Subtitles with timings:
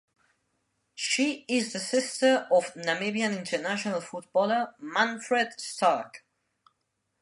[0.95, 6.23] She is the sister of Namibian international footballer Manfred Starke.